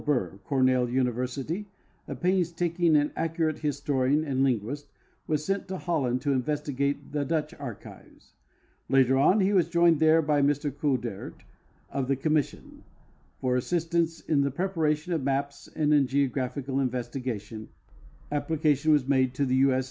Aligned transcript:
Burr, 0.03 0.29
of 0.29 0.43
Cornell 0.43 0.89
University, 0.89 1.67
a 2.07 2.15
painstaking 2.15 2.95
and 2.95 3.11
accurate 3.15 3.59
historian 3.59 4.23
and 4.25 4.43
linguist, 4.43 4.87
was 5.27 5.45
sent 5.45 5.67
to 5.67 5.77
Holland 5.77 6.21
to 6.23 6.31
investigate 6.31 7.11
the 7.11 7.23
Dutch 7.23 7.53
archives. 7.59 8.33
Later 8.89 9.15
on 9.19 9.41
he 9.41 9.53
was 9.53 9.69
joined 9.69 9.99
there 9.99 10.23
by 10.23 10.41
Mr 10.41 10.75
Coudert, 10.75 11.43
of 11.91 12.07
the 12.07 12.15
commission. 12.15 12.83
For 13.41 13.55
assistance 13.55 14.21
in 14.21 14.41
the 14.41 14.49
preparation 14.49 15.13
of 15.13 15.21
maps 15.21 15.69
and 15.75 15.93
in 15.93 16.07
geographical 16.07 16.79
in 16.79 16.89
vestigation, 16.89 17.69
application 18.31 18.91
was 18.93 19.07
made 19.07 19.35
to 19.35 19.45
the 19.45 19.53
U. 19.55 19.71
S. 19.73 19.79